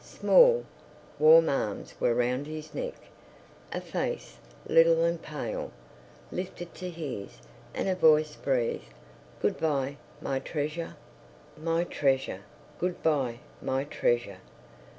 Small, 0.03 0.65
warm 1.19 1.47
arms 1.47 1.93
were 1.99 2.15
round 2.15 2.47
his 2.47 2.73
neck. 2.73 2.95
A 3.71 3.79
face, 3.79 4.39
little 4.67 5.03
and 5.03 5.21
pale, 5.21 5.71
lifted 6.31 6.73
to 6.73 6.89
his, 6.89 7.37
and 7.75 7.87
a 7.87 7.93
voice 7.93 8.35
breathed, 8.35 8.91
"Good 9.43 9.59
bye, 9.59 9.97
my 10.19 10.39
treasure." 10.39 10.95
My 11.55 11.83
treasure! 11.83 12.41
"Good 12.79 13.03
bye, 13.03 13.41
my 13.61 13.83
treasure!" 13.83 14.39